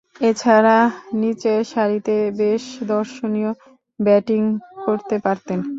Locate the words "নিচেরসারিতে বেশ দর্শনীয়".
1.21-3.51